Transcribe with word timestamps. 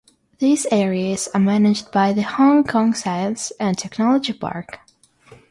These 0.39 0.65
areas 0.71 1.27
are 1.31 1.39
managed 1.39 1.91
by 1.91 2.11
the 2.11 2.23
Hong 2.23 2.63
Kong 2.63 2.95
Science 2.95 3.51
and 3.59 3.77
Technology 3.77 4.33
Park. 4.33 4.79